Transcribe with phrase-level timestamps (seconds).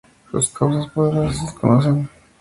[0.31, 2.09] Sus causas por ahora se desconocen.